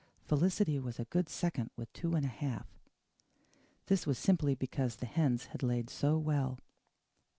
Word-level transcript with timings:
Felicity 0.25 0.79
was 0.79 0.99
a 0.99 1.05
good 1.05 1.29
second 1.29 1.69
with 1.77 1.93
two 1.93 2.15
and 2.15 2.25
a 2.25 2.27
half. 2.27 2.65
This 3.85 4.07
was 4.07 4.17
simply 4.17 4.55
because 4.55 4.95
the 4.95 5.05
hens 5.05 5.45
had 5.53 5.61
laid 5.61 5.91
so 5.91 6.17
well. 6.17 6.57